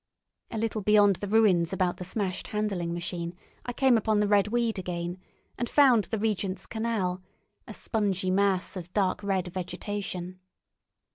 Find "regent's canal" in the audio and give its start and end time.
6.17-7.21